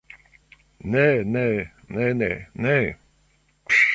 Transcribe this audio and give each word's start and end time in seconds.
Ne 0.93 1.07
ne 1.33 1.45
ne 1.95 2.05
ne. 2.19 2.31
Ne. 2.63 2.75